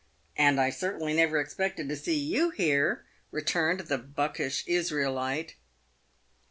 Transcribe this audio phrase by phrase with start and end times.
[0.35, 5.53] "And I certainly never expected to see you here," returned the buckish Israelite.